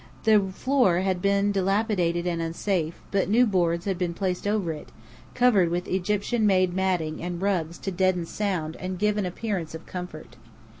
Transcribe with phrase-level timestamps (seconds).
[0.23, 4.89] The floor had been dilapidated and unsafe; but new boards had been placed over it,
[5.35, 9.85] covered with Egyptian made matting and rugs to deaden sound and give an appearance of
[9.85, 10.37] comfort.